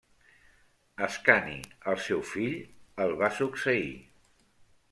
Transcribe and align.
Ascani, 1.07 1.59
el 1.93 2.01
seu 2.07 2.25
fill, 2.31 2.57
el 3.07 3.15
va 3.23 3.33
succeir. 3.43 3.97